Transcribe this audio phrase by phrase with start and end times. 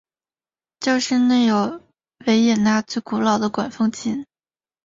[0.79, 1.79] 教堂内有
[2.25, 4.25] 维也纳最古老的管风琴。